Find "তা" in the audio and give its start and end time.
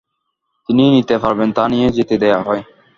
1.57-1.63